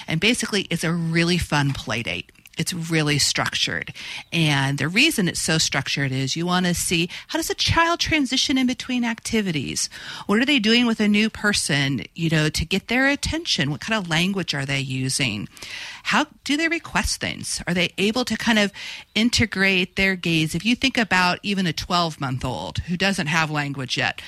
And 0.08 0.20
basically, 0.20 0.68
it's 0.70 0.84
a 0.84 0.94
really 0.94 1.40
fun 1.40 1.74
play 1.74 2.04
date. 2.04 2.32
It's 2.60 2.74
really 2.74 3.20
structured. 3.20 3.94
And 4.34 4.78
the 4.78 4.90
reason 4.90 5.30
it's 5.30 5.42
so 5.42 5.58
structured 5.58 6.12
is 6.12 6.36
you 6.36 6.46
want 6.46 6.66
to 6.66 6.74
see 6.74 7.10
how 7.30 7.40
does 7.40 7.50
a 7.50 7.56
child 7.56 8.02
transition 8.02 8.58
in 8.58 8.68
between 8.68 9.06
activities? 9.06 9.90
What 10.26 10.40
are 10.40 10.46
they 10.46 10.60
doing 10.60 10.86
with 10.86 11.00
a 11.00 11.08
new 11.08 11.30
person, 11.30 12.04
you 12.16 12.30
know, 12.30 12.50
to 12.50 12.66
get 12.66 12.90
their 12.90 13.08
attention? 13.08 13.72
What 13.72 13.80
kind 13.80 13.98
of 13.98 14.10
language 14.10 14.54
are 14.54 14.66
they 14.66 14.82
using? 14.82 15.48
How 16.04 16.28
do 16.44 16.58
they 16.58 16.68
request 16.68 17.22
things? 17.22 17.64
Are 17.66 17.74
they 17.74 17.94
able 17.98 18.26
to 18.26 18.36
kind 18.36 18.60
of 18.60 18.74
integrate 19.16 19.96
their 19.96 20.18
gaze? 20.18 20.54
If 20.54 20.66
you 20.66 20.76
think 20.76 20.98
about 20.98 21.40
even 21.42 21.66
a 21.66 21.72
12 21.72 22.20
month 22.20 22.44
old 22.44 22.80
who 22.80 22.98
doesn't 22.98 23.28
have 23.28 23.50
language 23.50 23.98
yet, 23.98 24.22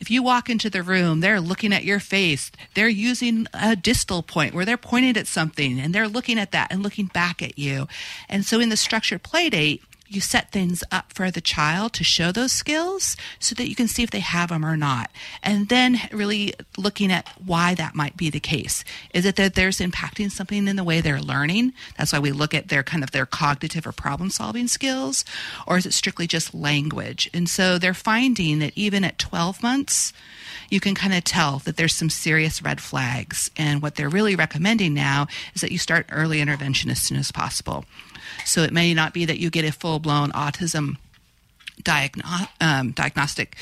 if 0.00 0.10
you 0.10 0.22
walk 0.22 0.50
into 0.50 0.70
the 0.70 0.82
room, 0.82 1.20
they're 1.20 1.40
looking 1.40 1.72
at 1.72 1.84
your 1.84 2.00
face. 2.00 2.50
They're 2.74 2.88
using 2.88 3.46
a 3.54 3.76
distal 3.76 4.22
point 4.22 4.54
where 4.54 4.64
they're 4.64 4.76
pointing 4.76 5.16
at 5.16 5.26
something 5.26 5.78
and 5.78 5.94
they're 5.94 6.08
looking 6.08 6.38
at 6.38 6.52
that 6.52 6.72
and 6.72 6.82
looking 6.82 7.06
back 7.06 7.42
at 7.42 7.58
you. 7.58 7.88
And 8.28 8.44
so 8.44 8.60
in 8.60 8.68
the 8.68 8.76
structured 8.76 9.22
play 9.22 9.50
date, 9.50 9.82
you 10.08 10.20
set 10.20 10.52
things 10.52 10.82
up 10.90 11.12
for 11.12 11.30
the 11.30 11.40
child 11.40 11.92
to 11.94 12.04
show 12.04 12.32
those 12.32 12.52
skills 12.52 13.16
so 13.38 13.54
that 13.54 13.68
you 13.68 13.74
can 13.74 13.88
see 13.88 14.02
if 14.02 14.10
they 14.10 14.20
have 14.20 14.48
them 14.50 14.64
or 14.64 14.76
not. 14.76 15.10
And 15.42 15.68
then 15.68 16.00
really 16.12 16.54
looking 16.76 17.10
at 17.12 17.28
why 17.44 17.74
that 17.74 17.94
might 17.94 18.16
be 18.16 18.30
the 18.30 18.40
case. 18.40 18.84
Is 19.12 19.24
it 19.24 19.36
that 19.36 19.54
there's 19.54 19.78
impacting 19.78 20.30
something 20.30 20.68
in 20.68 20.76
the 20.76 20.84
way 20.84 21.00
they're 21.00 21.20
learning? 21.20 21.72
That's 21.98 22.12
why 22.12 22.18
we 22.18 22.32
look 22.32 22.54
at 22.54 22.68
their 22.68 22.82
kind 22.82 23.02
of 23.02 23.10
their 23.10 23.26
cognitive 23.26 23.86
or 23.86 23.92
problem 23.92 24.30
solving 24.30 24.68
skills. 24.68 25.24
Or 25.66 25.76
is 25.76 25.86
it 25.86 25.92
strictly 25.92 26.26
just 26.26 26.54
language? 26.54 27.28
And 27.34 27.48
so 27.48 27.78
they're 27.78 27.94
finding 27.94 28.58
that 28.60 28.72
even 28.76 29.04
at 29.04 29.18
12 29.18 29.62
months, 29.62 30.12
you 30.70 30.80
can 30.80 30.94
kind 30.94 31.14
of 31.14 31.24
tell 31.24 31.58
that 31.60 31.76
there's 31.76 31.94
some 31.94 32.10
serious 32.10 32.62
red 32.62 32.80
flags. 32.80 33.50
And 33.56 33.82
what 33.82 33.94
they're 33.94 34.08
really 34.08 34.36
recommending 34.36 34.94
now 34.94 35.26
is 35.54 35.60
that 35.60 35.72
you 35.72 35.78
start 35.78 36.06
early 36.10 36.40
intervention 36.40 36.90
as 36.90 37.00
soon 37.00 37.18
as 37.18 37.32
possible. 37.32 37.84
So 38.44 38.62
it 38.62 38.72
may 38.72 38.94
not 38.94 39.12
be 39.12 39.24
that 39.24 39.38
you 39.38 39.50
get 39.50 39.64
a 39.64 39.72
full 39.72 39.98
blown 39.98 40.32
autism 40.32 40.96
diagno- 41.82 42.48
um, 42.60 42.92
diagnostic 42.92 43.56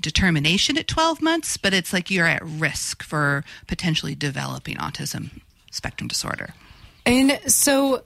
determination 0.00 0.76
at 0.76 0.88
12 0.88 1.22
months, 1.22 1.56
but 1.56 1.72
it's 1.72 1.92
like 1.92 2.10
you're 2.10 2.26
at 2.26 2.42
risk 2.44 3.02
for 3.02 3.44
potentially 3.66 4.14
developing 4.14 4.76
autism 4.76 5.30
spectrum 5.70 6.08
disorder. 6.08 6.54
And 7.06 7.40
so, 7.46 8.04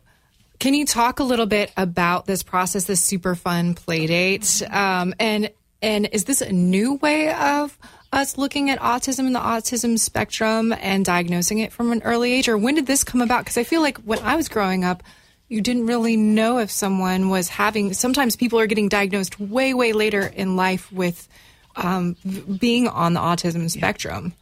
can 0.59 0.73
you 0.75 0.87
talk 0.87 1.19
a 1.19 1.25
little 1.25 1.47
bit 1.47 1.73
about 1.77 2.27
this 2.27 2.43
process, 2.43 2.85
this 2.85 3.03
super 3.03 3.35
fun 3.35 3.75
play 3.75 4.07
date? 4.07 4.63
Um, 4.71 5.15
and 5.19 5.51
and 5.83 6.09
is 6.13 6.25
this 6.25 6.41
a 6.41 6.53
new 6.53 6.95
way 6.95 7.33
of 7.33 7.77
us 8.17 8.39
looking 8.39 8.71
at 8.71 8.81
autism 8.81 9.27
and 9.27 9.35
the 9.35 9.41
autism 9.41 9.99
spectrum 9.99 10.73
and 10.81 11.05
diagnosing 11.05 11.59
it 11.59 11.73
from 11.73 11.93
an 11.93 12.03
early 12.03 12.33
age, 12.33 12.49
or 12.49 12.57
when 12.57 12.75
did 12.75 12.87
this 12.87 13.05
come 13.05 13.21
about? 13.21 13.45
Because 13.45 13.59
I 13.59 13.65
feel 13.65 13.83
like 13.83 13.99
when 13.99 14.19
I 14.21 14.37
was 14.37 14.49
growing 14.49 14.85
up, 14.85 15.03
you 15.49 15.61
didn't 15.61 15.87
really 15.87 16.17
know 16.17 16.59
if 16.59 16.71
someone 16.71 17.29
was 17.29 17.49
having. 17.49 17.93
Sometimes 17.93 18.35
people 18.35 18.59
are 18.59 18.67
getting 18.67 18.89
diagnosed 18.89 19.39
way, 19.39 19.75
way 19.75 19.93
later 19.93 20.23
in 20.23 20.57
life 20.57 20.91
with 20.91 21.29
um, 21.77 22.17
being 22.59 22.89
on 22.89 23.13
the 23.13 23.21
autism 23.21 23.71
spectrum. 23.71 24.33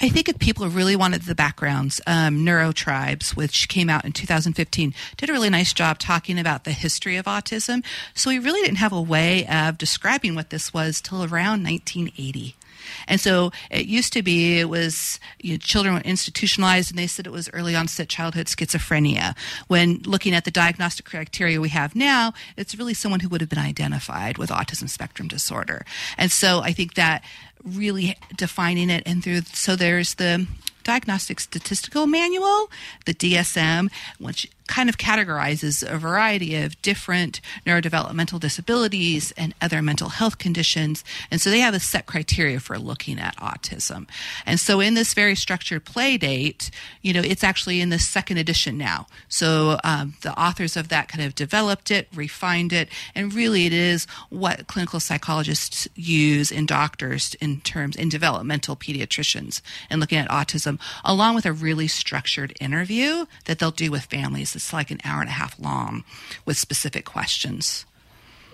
I 0.00 0.08
think 0.08 0.28
if 0.28 0.38
people 0.38 0.66
really 0.68 0.96
wanted 0.96 1.22
the 1.22 1.34
backgrounds, 1.34 2.00
um, 2.06 2.46
Neurotribes, 2.46 3.36
which 3.36 3.68
came 3.68 3.90
out 3.90 4.04
in 4.04 4.12
2015, 4.12 4.94
did 5.16 5.28
a 5.28 5.32
really 5.32 5.50
nice 5.50 5.74
job 5.74 5.98
talking 5.98 6.38
about 6.38 6.64
the 6.64 6.72
history 6.72 7.16
of 7.16 7.26
autism. 7.26 7.84
So 8.14 8.30
we 8.30 8.38
really 8.38 8.62
didn't 8.62 8.78
have 8.78 8.92
a 8.92 9.02
way 9.02 9.46
of 9.46 9.76
describing 9.76 10.34
what 10.34 10.48
this 10.48 10.72
was 10.72 11.02
till 11.02 11.22
around 11.22 11.64
1980. 11.64 12.54
And 13.06 13.20
so 13.20 13.52
it 13.70 13.86
used 13.86 14.12
to 14.14 14.22
be 14.22 14.58
it 14.58 14.68
was 14.68 15.20
you 15.40 15.52
know, 15.52 15.58
children 15.58 15.94
were 15.94 16.00
institutionalized 16.00 16.90
and 16.90 16.98
they 16.98 17.06
said 17.06 17.26
it 17.26 17.32
was 17.32 17.50
early 17.52 17.74
onset 17.74 18.08
childhood 18.08 18.46
schizophrenia. 18.46 19.36
When 19.66 20.00
looking 20.04 20.34
at 20.34 20.44
the 20.44 20.50
diagnostic 20.50 21.06
criteria 21.06 21.60
we 21.60 21.70
have 21.70 21.94
now, 21.94 22.32
it's 22.56 22.74
really 22.74 22.94
someone 22.94 23.20
who 23.20 23.28
would 23.28 23.40
have 23.40 23.50
been 23.50 23.58
identified 23.58 24.38
with 24.38 24.50
autism 24.50 24.88
spectrum 24.88 25.28
disorder. 25.28 25.84
And 26.16 26.30
so 26.30 26.60
I 26.60 26.72
think 26.72 26.94
that 26.94 27.22
really 27.64 28.16
defining 28.36 28.90
it 28.90 29.02
and 29.06 29.22
through 29.22 29.42
so 29.52 29.76
there's 29.76 30.14
the 30.14 30.46
diagnostic 30.84 31.40
statistical 31.40 32.06
manual 32.06 32.70
the 33.04 33.12
dsm 33.12 33.90
which 34.18 34.48
kind 34.68 34.88
of 34.88 34.98
categorizes 34.98 35.82
a 35.82 35.98
variety 35.98 36.54
of 36.56 36.80
different 36.82 37.40
neurodevelopmental 37.66 38.38
disabilities 38.38 39.32
and 39.32 39.54
other 39.60 39.82
mental 39.82 40.10
health 40.10 40.38
conditions. 40.38 41.02
And 41.30 41.40
so 41.40 41.50
they 41.50 41.60
have 41.60 41.74
a 41.74 41.80
set 41.80 42.06
criteria 42.06 42.60
for 42.60 42.78
looking 42.78 43.18
at 43.18 43.36
autism. 43.36 44.06
And 44.46 44.60
so 44.60 44.80
in 44.80 44.94
this 44.94 45.14
very 45.14 45.34
structured 45.34 45.84
play 45.84 46.16
date, 46.16 46.70
you 47.02 47.12
know, 47.12 47.22
it's 47.24 47.42
actually 47.42 47.80
in 47.80 47.88
the 47.88 47.98
second 47.98 48.36
edition 48.36 48.78
now. 48.78 49.06
So 49.28 49.78
um, 49.82 50.14
the 50.22 50.38
authors 50.38 50.76
of 50.76 50.88
that 50.88 51.08
kind 51.08 51.24
of 51.24 51.34
developed 51.34 51.90
it, 51.90 52.08
refined 52.14 52.72
it, 52.72 52.88
and 53.14 53.32
really 53.32 53.66
it 53.66 53.72
is 53.72 54.06
what 54.28 54.66
clinical 54.66 55.00
psychologists 55.00 55.88
use 55.94 56.50
in 56.52 56.66
doctors 56.66 57.34
in 57.40 57.60
terms 57.62 57.96
in 57.96 58.08
developmental 58.08 58.76
pediatricians 58.76 59.60
and 59.88 60.00
looking 60.00 60.18
at 60.18 60.28
autism, 60.28 60.78
along 61.04 61.34
with 61.34 61.46
a 61.46 61.52
really 61.52 61.88
structured 61.88 62.52
interview 62.60 63.24
that 63.46 63.58
they'll 63.58 63.70
do 63.70 63.90
with 63.90 64.04
families 64.04 64.52
it's 64.58 64.72
like 64.72 64.90
an 64.90 64.98
hour 65.04 65.20
and 65.20 65.30
a 65.30 65.32
half 65.32 65.58
long 65.58 66.04
with 66.44 66.58
specific 66.58 67.04
questions. 67.04 67.86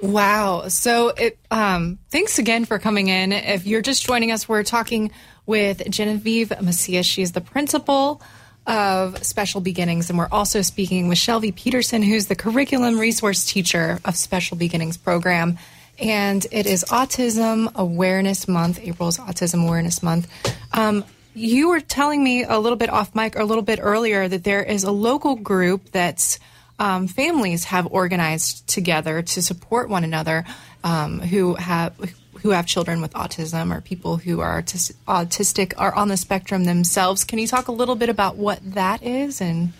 Wow. 0.02 0.68
So 0.68 1.08
it 1.08 1.38
um, 1.50 1.98
thanks 2.10 2.38
again 2.38 2.66
for 2.66 2.78
coming 2.78 3.08
in. 3.08 3.32
If 3.32 3.66
you're 3.66 3.82
just 3.82 4.04
joining 4.04 4.30
us, 4.32 4.48
we're 4.48 4.62
talking 4.62 5.10
with 5.46 5.82
Genevieve 5.90 6.52
Macias. 6.60 7.06
She's 7.06 7.32
the 7.32 7.40
principal 7.40 8.20
of 8.66 9.24
Special 9.24 9.60
Beginnings, 9.60 10.10
and 10.10 10.18
we're 10.18 10.28
also 10.30 10.62
speaking 10.62 11.08
with 11.08 11.18
Shelby 11.18 11.52
Peterson, 11.52 12.02
who's 12.02 12.26
the 12.26 12.36
curriculum 12.36 12.98
resource 12.98 13.44
teacher 13.44 13.98
of 14.04 14.16
Special 14.16 14.56
Beginnings 14.56 14.96
program. 14.96 15.58
And 15.98 16.46
it 16.50 16.66
is 16.66 16.84
Autism 16.84 17.72
Awareness 17.74 18.48
Month. 18.48 18.80
April's 18.82 19.18
Autism 19.18 19.66
Awareness 19.66 20.02
Month. 20.02 20.28
Um, 20.72 21.04
you 21.34 21.68
were 21.68 21.80
telling 21.80 22.22
me 22.22 22.44
a 22.44 22.58
little 22.58 22.78
bit 22.78 22.90
off 22.90 23.14
mic 23.14 23.36
or 23.36 23.40
a 23.40 23.44
little 23.44 23.62
bit 23.62 23.78
earlier 23.82 24.28
that 24.28 24.44
there 24.44 24.62
is 24.62 24.84
a 24.84 24.92
local 24.92 25.36
group 25.36 25.90
that's 25.90 26.38
um, 26.78 27.06
families 27.06 27.64
have 27.64 27.86
organized 27.86 28.66
together 28.66 29.22
to 29.22 29.42
support 29.42 29.88
one 29.88 30.04
another 30.04 30.44
um, 30.82 31.20
who 31.20 31.54
have 31.54 31.94
who 32.42 32.50
have 32.50 32.66
children 32.66 33.00
with 33.00 33.12
autism 33.14 33.74
or 33.74 33.80
people 33.80 34.18
who 34.18 34.40
are 34.40 34.62
autistic 34.62 35.72
are 35.78 35.94
on 35.94 36.08
the 36.08 36.16
spectrum 36.16 36.64
themselves. 36.64 37.24
Can 37.24 37.38
you 37.38 37.46
talk 37.46 37.68
a 37.68 37.72
little 37.72 37.94
bit 37.94 38.10
about 38.10 38.36
what 38.36 38.60
that 38.74 39.02
is 39.02 39.40
and 39.40 39.72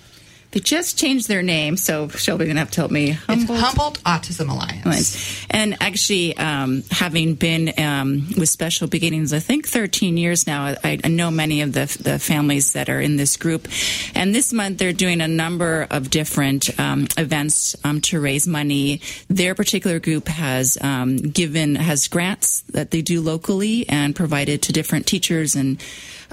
they 0.55 0.61
just 0.61 0.97
changed 0.97 1.27
their 1.27 1.43
name, 1.43 1.77
so 1.77 2.07
Shelby 2.07 2.47
gonna 2.47 2.61
have 2.61 2.71
to 2.71 2.81
help 2.81 2.93
me. 2.93 3.11
Humboldt, 3.11 3.59
Humboldt 3.59 4.03
Autism 4.05 4.49
Alliance. 4.49 4.85
Alliance. 4.85 5.47
And 5.51 5.77
actually, 5.81 6.37
um, 6.37 6.85
having 6.93 7.35
been 7.35 7.73
um, 7.77 8.29
with 8.39 8.49
Special 8.49 8.87
Beginnings, 8.87 9.33
I 9.33 9.41
think 9.41 9.67
13 9.67 10.17
years 10.17 10.47
now, 10.47 10.77
I, 10.85 11.01
I, 11.03 11.09
know 11.09 11.33
many 11.33 11.63
of 11.63 11.73
the, 11.73 11.87
the 12.01 12.21
families 12.21 12.75
that 12.75 12.89
are 12.89 13.01
in 13.01 13.17
this 13.17 13.37
group. 13.37 13.67
And 14.15 14.33
this 14.33 14.53
month, 14.53 14.79
they're 14.79 14.93
doing 14.93 15.21
a 15.21 15.27
number 15.27 15.89
of 15.91 16.09
different 16.09 16.79
um, 16.79 17.09
events 17.19 17.75
um, 17.83 18.01
to 18.03 18.21
raise 18.21 18.47
money. 18.47 19.01
Their 19.29 19.57
particular 19.57 19.99
group 19.99 20.29
has 20.29 20.79
um, 20.81 21.17
given 21.17 21.75
has 21.75 22.07
grants 22.07 22.61
that 22.71 22.93
they 22.93 23.03
do 23.03 23.21
locally 23.21 23.89
and 23.89 24.15
provided 24.15 24.63
to 24.63 24.73
different 24.73 25.09
teachers 25.09 25.57
and 25.57 25.83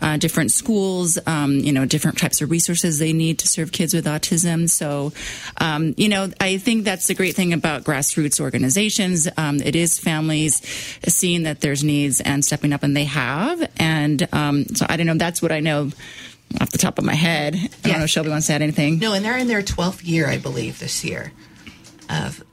uh, 0.01 0.17
different 0.17 0.51
schools, 0.51 1.19
um, 1.27 1.55
you 1.55 1.71
know, 1.71 1.85
different 1.85 2.17
types 2.17 2.41
of 2.41 2.49
resources 2.49 2.99
they 2.99 3.13
need 3.13 3.39
to 3.39 3.47
serve 3.47 3.71
kids 3.71 3.93
with 3.93 4.07
autism. 4.20 4.70
So, 4.70 5.13
um, 5.58 5.94
you 5.98 6.10
know, 6.10 6.32
I 6.39 6.58
think 6.58 6.84
that's 6.84 7.08
the 7.08 7.13
great 7.13 7.36
thing 7.36 7.53
about 7.53 7.84
grassroots 7.84 8.39
organizations. 8.39 9.27
Um, 9.38 9.62
it 9.62 9.75
is 9.75 10.00
families 10.00 10.62
seeing 11.08 11.44
that 11.44 11.62
there's 11.62 11.84
needs 11.84 12.22
and 12.22 12.44
stepping 12.44 12.74
up, 12.74 12.84
and 12.84 12.96
they 12.96 13.06
have. 13.06 13.70
And 13.77 14.27
um, 14.34 14.65
so 14.68 14.86
I 14.89 14.98
don't 14.98 15.08
know. 15.08 15.15
That's 15.15 15.41
what 15.41 15.51
I 15.51 15.60
know 15.60 15.91
off 16.60 16.70
the 16.72 16.77
top 16.77 16.98
of 16.98 17.06
my 17.06 17.15
head. 17.15 17.56
I 17.56 17.88
don't 17.88 18.00
know 18.00 18.03
if 18.03 18.10
Shelby 18.10 18.30
wants 18.30 18.48
to 18.48 18.53
add 18.53 18.62
anything. 18.62 19.00
No, 19.00 19.13
and 19.13 19.24
they're 19.24 19.38
in 19.38 19.48
their 19.48 19.62
12th 19.62 20.06
year, 20.06 20.27
I 20.27 20.38
believe, 20.38 20.80
this 20.80 21.03
year 21.06 21.32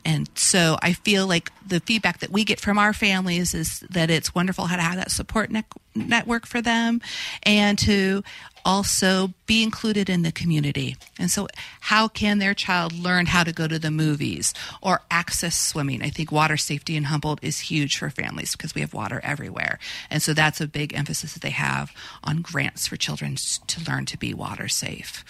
And 0.04 0.28
so 0.34 0.78
I 0.82 0.92
feel 0.92 1.26
like 1.26 1.50
the 1.66 1.80
feedback 1.80 2.20
that 2.20 2.30
we 2.30 2.44
get 2.44 2.60
from 2.60 2.78
our 2.78 2.92
families 2.92 3.54
is 3.54 3.80
that 3.90 4.10
it's 4.10 4.34
wonderful 4.34 4.66
how 4.66 4.76
to 4.76 4.82
have 4.82 4.96
that 4.96 5.10
support 5.10 5.50
ne- 5.50 5.64
network 5.94 6.46
for 6.46 6.62
them 6.62 7.00
and 7.42 7.78
to 7.80 8.22
also 8.64 9.32
be 9.46 9.62
included 9.62 10.10
in 10.10 10.22
the 10.22 10.32
community. 10.32 10.96
And 11.18 11.30
so, 11.30 11.48
how 11.80 12.08
can 12.08 12.38
their 12.38 12.54
child 12.54 12.92
learn 12.92 13.26
how 13.26 13.44
to 13.44 13.52
go 13.52 13.66
to 13.66 13.78
the 13.78 13.90
movies 13.90 14.52
or 14.82 15.02
access 15.10 15.56
swimming? 15.56 16.02
I 16.02 16.10
think 16.10 16.30
water 16.30 16.56
safety 16.56 16.96
in 16.96 17.04
Humboldt 17.04 17.40
is 17.42 17.60
huge 17.60 17.96
for 17.96 18.10
families 18.10 18.52
because 18.52 18.74
we 18.74 18.82
have 18.82 18.92
water 18.92 19.20
everywhere. 19.22 19.78
And 20.10 20.22
so, 20.22 20.34
that's 20.34 20.60
a 20.60 20.66
big 20.68 20.94
emphasis 20.94 21.32
that 21.32 21.42
they 21.42 21.50
have 21.50 21.92
on 22.22 22.42
grants 22.42 22.86
for 22.86 22.96
children 22.96 23.36
to 23.36 23.84
learn 23.84 24.04
to 24.06 24.18
be 24.18 24.34
water 24.34 24.68
safe. 24.68 25.24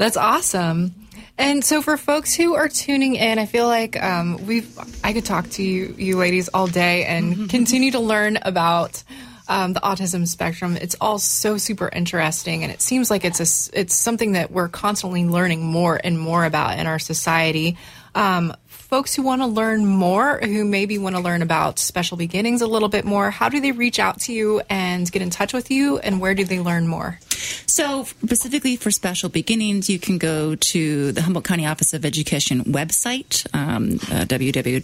That's 0.00 0.16
awesome. 0.16 0.94
And 1.36 1.62
so, 1.62 1.82
for 1.82 1.98
folks 1.98 2.34
who 2.34 2.54
are 2.54 2.70
tuning 2.70 3.16
in, 3.16 3.38
I 3.38 3.44
feel 3.44 3.66
like 3.66 4.02
um, 4.02 4.46
we've 4.46 4.78
I 5.04 5.12
could 5.12 5.26
talk 5.26 5.50
to 5.50 5.62
you, 5.62 5.94
you 5.98 6.16
ladies 6.16 6.48
all 6.48 6.66
day 6.66 7.04
and 7.04 7.50
continue 7.50 7.90
to 7.90 8.00
learn 8.00 8.38
about 8.40 9.04
um, 9.46 9.74
the 9.74 9.80
autism 9.80 10.26
spectrum. 10.26 10.78
It's 10.78 10.96
all 11.02 11.18
so 11.18 11.58
super 11.58 11.90
interesting, 11.90 12.62
and 12.62 12.72
it 12.72 12.80
seems 12.80 13.10
like 13.10 13.26
it's 13.26 13.40
a 13.40 13.78
it's 13.78 13.94
something 13.94 14.32
that 14.32 14.50
we're 14.50 14.68
constantly 14.68 15.26
learning 15.26 15.66
more 15.66 16.00
and 16.02 16.18
more 16.18 16.46
about 16.46 16.78
in 16.78 16.86
our 16.86 16.98
society. 16.98 17.76
Um, 18.14 18.56
folks 18.68 19.14
who 19.14 19.22
want 19.22 19.42
to 19.42 19.46
learn 19.46 19.84
more, 19.84 20.38
who 20.38 20.64
maybe 20.64 20.96
want 20.96 21.14
to 21.14 21.20
learn 21.20 21.42
about 21.42 21.78
special 21.78 22.16
beginnings 22.16 22.62
a 22.62 22.66
little 22.66 22.88
bit 22.88 23.04
more, 23.04 23.30
how 23.30 23.50
do 23.50 23.60
they 23.60 23.72
reach 23.72 23.98
out 23.98 24.20
to 24.20 24.32
you 24.32 24.62
and 24.70 25.12
get 25.12 25.20
in 25.20 25.28
touch 25.28 25.52
with 25.52 25.70
you, 25.70 25.98
and 25.98 26.22
where 26.22 26.34
do 26.34 26.46
they 26.46 26.58
learn 26.58 26.88
more? 26.88 27.18
So, 27.66 28.04
specifically 28.04 28.76
for 28.76 28.90
special 28.90 29.28
beginnings, 29.28 29.88
you 29.88 29.98
can 29.98 30.18
go 30.18 30.54
to 30.54 31.12
the 31.12 31.22
Humboldt 31.22 31.44
County 31.44 31.66
Office 31.66 31.94
of 31.94 32.04
Education 32.04 32.64
website, 32.64 33.46
um, 33.54 33.94
uh, 34.10 34.26
www.hcoe.org, 34.26 34.80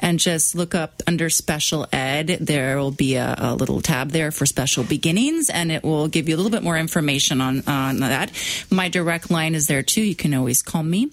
and 0.00 0.18
just 0.18 0.54
look 0.54 0.74
up 0.74 1.02
under 1.06 1.28
special 1.30 1.86
ed. 1.92 2.38
There 2.40 2.78
will 2.78 2.90
be 2.90 3.16
a, 3.16 3.34
a, 3.38 3.54
little 3.54 3.80
tab 3.80 4.10
there 4.10 4.30
for 4.30 4.46
special 4.46 4.84
beginnings, 4.84 5.50
and 5.50 5.70
it 5.70 5.82
will 5.82 6.08
give 6.08 6.28
you 6.28 6.34
a 6.34 6.38
little 6.38 6.50
bit 6.50 6.62
more 6.62 6.78
information 6.78 7.40
on, 7.40 7.62
on 7.66 8.00
that. 8.00 8.30
My 8.70 8.88
direct 8.88 9.30
line 9.30 9.54
is 9.54 9.66
there 9.66 9.82
too. 9.82 10.02
You 10.02 10.14
can 10.14 10.34
always 10.34 10.62
call 10.62 10.82
me. 10.82 11.10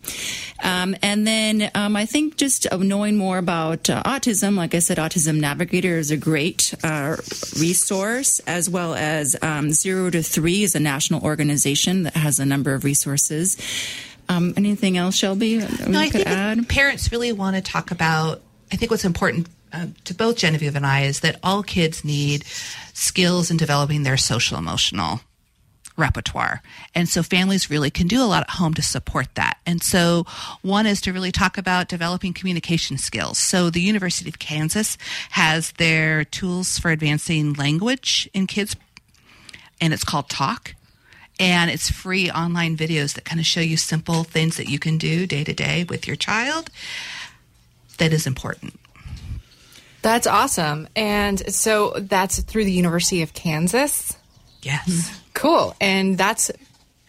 Um, 0.63 0.95
and 1.01 1.25
then 1.25 1.69
um, 1.75 1.95
I 1.95 2.05
think 2.05 2.37
just 2.37 2.67
knowing 2.71 3.17
more 3.17 3.37
about 3.37 3.89
uh, 3.89 4.03
autism, 4.03 4.55
like 4.55 4.75
I 4.75 4.79
said, 4.79 4.97
Autism 4.97 5.39
Navigator 5.39 5.97
is 5.97 6.11
a 6.11 6.17
great 6.17 6.73
uh, 6.83 7.17
resource, 7.59 8.39
as 8.47 8.69
well 8.69 8.93
as 8.93 9.35
um, 9.49 9.71
Zero 9.71 10.09
to 10.09 10.21
Three 10.21 10.63
is 10.63 10.75
a 10.75 10.79
national 10.79 11.23
organization 11.23 12.03
that 12.03 12.15
has 12.15 12.39
a 12.39 12.45
number 12.45 12.73
of 12.73 12.83
resources. 12.83 13.57
Um, 14.27 14.53
anything 14.55 14.97
else, 14.97 15.15
Shelby? 15.15 15.57
No, 15.87 15.99
I 15.99 16.09
think 16.09 16.69
parents 16.69 17.11
really 17.11 17.31
want 17.31 17.55
to 17.55 17.61
talk 17.61 17.91
about. 17.91 18.41
I 18.71 18.75
think 18.75 18.91
what's 18.91 19.05
important 19.05 19.47
uh, 19.73 19.87
to 20.05 20.13
both 20.13 20.37
Genevieve 20.37 20.75
and 20.75 20.85
I 20.85 21.01
is 21.01 21.21
that 21.21 21.39
all 21.43 21.63
kids 21.63 22.05
need 22.05 22.45
skills 22.93 23.49
in 23.49 23.57
developing 23.57 24.03
their 24.03 24.17
social 24.17 24.57
emotional 24.57 25.21
repertoire. 25.97 26.61
And 26.95 27.09
so 27.09 27.21
families 27.21 27.69
really 27.69 27.91
can 27.91 28.07
do 28.07 28.23
a 28.23 28.25
lot 28.25 28.43
at 28.43 28.49
home 28.51 28.73
to 28.75 28.81
support 28.81 29.27
that. 29.35 29.57
And 29.65 29.83
so 29.83 30.25
one 30.61 30.85
is 30.85 31.01
to 31.01 31.13
really 31.13 31.31
talk 31.31 31.57
about 31.57 31.89
developing 31.89 32.33
communication 32.33 32.97
skills. 32.97 33.37
So 33.37 33.69
the 33.69 33.81
University 33.81 34.29
of 34.29 34.39
Kansas 34.39 34.97
has 35.31 35.73
their 35.73 36.23
tools 36.23 36.79
for 36.79 36.89
advancing 36.89 37.53
language 37.53 38.29
in 38.33 38.47
kids 38.47 38.75
and 39.81 39.93
it's 39.93 40.03
called 40.03 40.29
Talk. 40.29 40.75
And 41.39 41.71
it's 41.71 41.89
free 41.89 42.29
online 42.29 42.75
videos 42.75 43.13
that 43.13 43.23
kind 43.23 43.39
of 43.39 43.45
show 43.45 43.61
you 43.61 43.77
simple 43.77 44.25
things 44.25 44.57
that 44.57 44.67
you 44.67 44.77
can 44.77 44.97
do 44.97 45.25
day 45.25 45.45
to 45.45 45.53
day 45.53 45.85
with 45.85 46.05
your 46.05 46.17
child 46.17 46.69
that 47.97 48.11
is 48.11 48.27
important. 48.27 48.77
That's 50.01 50.27
awesome. 50.27 50.87
And 50.95 51.53
so 51.53 51.93
that's 51.97 52.41
through 52.41 52.65
the 52.65 52.71
University 52.71 53.21
of 53.21 53.33
Kansas? 53.33 54.17
Yes. 54.61 54.89
Mm-hmm. 54.89 55.19
Cool. 55.33 55.75
And 55.79 56.17
that's 56.17 56.51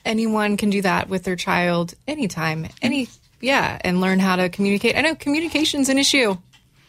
anyone 0.05 0.57
can 0.57 0.71
do 0.71 0.83
that 0.83 1.09
with 1.09 1.25
their 1.25 1.37
child 1.37 1.95
anytime. 2.07 2.67
Any 2.83 3.09
yeah, 3.41 3.79
and 3.83 4.01
learn 4.01 4.19
how 4.19 4.37
to 4.37 4.49
communicate. 4.49 4.97
I 4.97 5.01
know 5.01 5.15
communication's 5.15 5.89
an 5.89 5.99
issue. 5.99 6.37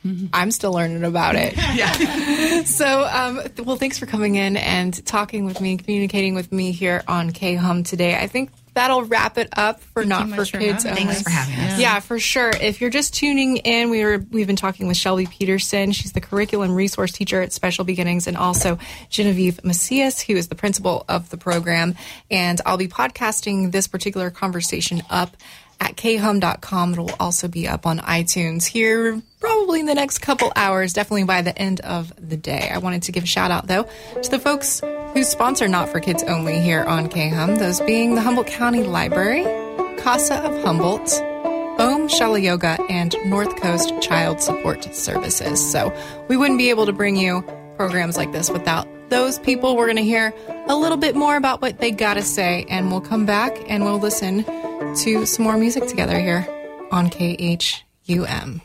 Mm-hmm. 0.05 0.27
I'm 0.33 0.51
still 0.51 0.73
learning 0.73 1.03
about 1.03 1.35
it. 1.35 1.55
yeah. 1.75 2.63
so, 2.63 3.05
um, 3.05 3.41
well, 3.63 3.75
thanks 3.75 3.99
for 3.99 4.05
coming 4.05 4.35
in 4.35 4.57
and 4.57 5.05
talking 5.05 5.45
with 5.45 5.61
me, 5.61 5.77
communicating 5.77 6.33
with 6.33 6.51
me 6.51 6.71
here 6.71 7.03
on 7.07 7.31
KHUM 7.31 7.85
today. 7.85 8.15
I 8.15 8.27
think 8.27 8.51
that'll 8.73 9.03
wrap 9.03 9.37
it 9.37 9.49
up 9.53 9.81
for 9.81 10.03
Thank 10.03 10.09
not 10.09 10.29
for 10.29 10.45
for 10.45 10.57
kids. 10.57 10.83
having 10.83 11.07
Thanks 11.07 11.21
for 11.21 11.29
having 11.29 11.55
us. 11.55 11.59
Yeah. 11.71 11.77
yeah, 11.79 11.99
for 11.99 12.19
sure. 12.19 12.49
If 12.49 12.81
you're 12.81 12.89
just 12.89 13.13
tuning 13.13 13.57
in, 13.57 13.89
we 13.89 14.03
were 14.03 14.25
we've 14.31 14.47
been 14.47 14.55
talking 14.55 14.87
with 14.87 14.97
Shelby 14.97 15.27
Peterson. 15.27 15.91
She's 15.91 16.13
the 16.13 16.21
curriculum 16.21 16.73
resource 16.73 17.11
teacher 17.11 17.41
at 17.41 17.51
Special 17.53 17.83
Beginnings, 17.85 18.27
and 18.27 18.37
also 18.37 18.79
Genevieve 19.09 19.63
Macias, 19.63 20.21
who 20.21 20.33
is 20.33 20.47
the 20.47 20.55
principal 20.55 21.05
of 21.07 21.29
the 21.29 21.37
program. 21.37 21.95
And 22.29 22.59
I'll 22.65 22.77
be 22.77 22.87
podcasting 22.87 23.71
this 23.71 23.87
particular 23.87 24.29
conversation 24.29 25.03
up 25.09 25.35
at 25.79 25.97
khum.com. 25.97 26.93
It'll 26.93 27.11
also 27.19 27.47
be 27.47 27.67
up 27.67 27.85
on 27.85 27.99
iTunes 27.99 28.65
here 28.65 29.21
probably 29.61 29.79
in 29.79 29.85
the 29.85 29.93
next 29.93 30.19
couple 30.19 30.51
hours, 30.55 30.91
definitely 30.91 31.23
by 31.23 31.43
the 31.43 31.55
end 31.55 31.81
of 31.81 32.11
the 32.17 32.35
day. 32.35 32.71
I 32.73 32.79
wanted 32.79 33.03
to 33.03 33.11
give 33.11 33.25
a 33.25 33.27
shout 33.27 33.51
out 33.51 33.67
though 33.67 33.87
to 34.19 34.31
the 34.31 34.39
folks 34.39 34.79
who 35.13 35.23
sponsor 35.23 35.67
Not 35.67 35.87
for 35.89 35.99
Kids 35.99 36.23
Only 36.23 36.59
here 36.59 36.83
on 36.83 37.07
KHUM, 37.07 37.59
those 37.59 37.79
being 37.81 38.15
the 38.15 38.21
Humboldt 38.21 38.47
County 38.47 38.83
Library, 38.83 39.43
Casa 39.99 40.37
of 40.37 40.63
Humboldt, 40.63 41.13
Om 41.79 42.07
Shala 42.07 42.41
Yoga, 42.41 42.79
and 42.89 43.15
North 43.25 43.55
Coast 43.61 43.93
Child 44.01 44.41
Support 44.41 44.95
Services. 44.95 45.71
So 45.71 45.95
we 46.27 46.37
wouldn't 46.37 46.57
be 46.57 46.71
able 46.71 46.87
to 46.87 46.93
bring 46.93 47.15
you 47.15 47.43
programs 47.77 48.17
like 48.17 48.31
this 48.31 48.49
without 48.49 48.87
those 49.09 49.37
people. 49.37 49.77
We're 49.77 49.85
going 49.85 49.97
to 49.97 50.03
hear 50.03 50.33
a 50.65 50.75
little 50.75 50.97
bit 50.97 51.15
more 51.15 51.35
about 51.35 51.61
what 51.61 51.77
they 51.77 51.91
got 51.91 52.15
to 52.15 52.23
say, 52.23 52.65
and 52.67 52.89
we'll 52.89 52.99
come 52.99 53.27
back 53.27 53.55
and 53.69 53.83
we'll 53.83 53.99
listen 53.99 54.43
to 54.95 55.27
some 55.27 55.43
more 55.43 55.55
music 55.55 55.85
together 55.85 56.19
here 56.19 56.47
on 56.89 57.11
KHUM. 57.11 58.61